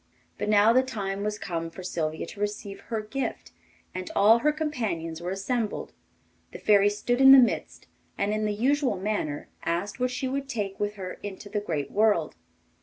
But 0.39 0.49
now 0.49 0.73
the 0.73 0.81
time 0.81 1.21
was 1.21 1.37
come 1.37 1.69
for 1.69 1.83
Sylvia 1.83 2.25
to 2.25 2.39
receive 2.39 2.79
her 2.87 3.01
gift, 3.01 3.51
and 3.93 4.09
all 4.15 4.39
her 4.39 4.51
companions 4.51 5.21
were 5.21 5.29
assembled; 5.29 5.93
the 6.51 6.57
Fairy 6.57 6.89
stood 6.89 7.21
in 7.21 7.33
the 7.33 7.37
midst 7.37 7.85
and 8.17 8.33
in 8.33 8.45
the 8.45 8.51
usual 8.55 8.97
manner 8.97 9.49
asked 9.63 9.99
what 9.99 10.09
she 10.09 10.27
would 10.27 10.49
take 10.49 10.79
with 10.79 10.95
her 10.95 11.19
into 11.21 11.49
the 11.49 11.61
great 11.61 11.91
world. 11.91 12.35